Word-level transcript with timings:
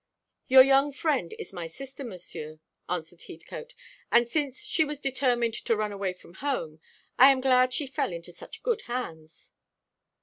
"Your 0.47 0.63
young 0.63 0.91
friend 0.91 1.31
is 1.37 1.53
my 1.53 1.67
sister, 1.67 2.03
Monsieur," 2.03 2.59
answered 2.89 3.21
Heathcote; 3.21 3.75
"and 4.11 4.27
since 4.27 4.65
she 4.65 4.83
was 4.83 4.99
determined 4.99 5.53
to 5.53 5.75
run 5.77 5.91
away 5.91 6.13
from 6.13 6.33
home, 6.33 6.79
I 7.19 7.29
am 7.29 7.39
glad 7.39 7.71
she 7.71 7.85
fell 7.85 8.11
into 8.11 8.31
such 8.31 8.63
good 8.63 8.81
hands." 8.89 9.51